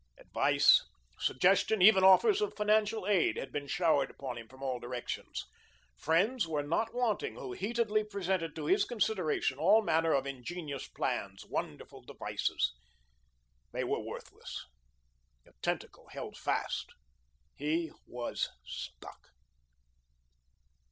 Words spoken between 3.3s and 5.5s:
had been showered upon him from all directions.